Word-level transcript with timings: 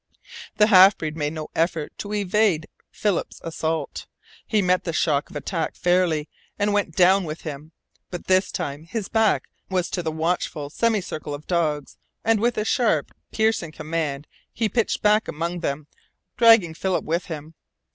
The 0.57 0.65
half 0.65 0.97
breed 0.97 1.15
made 1.15 1.33
no 1.33 1.51
effort 1.53 1.95
to 1.99 2.11
evade 2.11 2.67
Philip's 2.89 3.39
assault. 3.43 4.07
He 4.47 4.59
met 4.59 4.83
the 4.83 4.93
shock 4.93 5.29
of 5.29 5.35
attack 5.35 5.75
fairly, 5.75 6.27
and 6.57 6.73
went 6.73 6.95
down 6.95 7.23
with 7.23 7.41
him. 7.41 7.71
But 8.09 8.25
this 8.25 8.51
time 8.51 8.85
his 8.85 9.09
back 9.09 9.43
was 9.69 9.91
to 9.91 10.01
the 10.01 10.11
watchful 10.11 10.71
semicircle 10.71 11.35
of 11.35 11.45
dogs, 11.45 11.97
and 12.25 12.39
with 12.39 12.57
a 12.57 12.65
sharp, 12.65 13.11
piercing 13.31 13.73
command 13.73 14.25
he 14.51 14.67
pitched 14.67 15.03
back 15.03 15.27
among 15.27 15.59
them, 15.59 15.85
dragging 16.35 16.73
Philip 16.73 17.05
with 17.05 17.25
him. 17.25 17.53